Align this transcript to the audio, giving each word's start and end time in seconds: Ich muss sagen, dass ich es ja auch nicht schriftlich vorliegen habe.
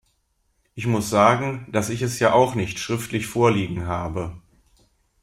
Ich 0.73 0.87
muss 0.87 1.11
sagen, 1.11 1.67
dass 1.71 1.89
ich 1.89 2.01
es 2.01 2.17
ja 2.17 2.33
auch 2.33 2.55
nicht 2.55 2.79
schriftlich 2.79 3.27
vorliegen 3.27 3.85
habe. 3.85 4.41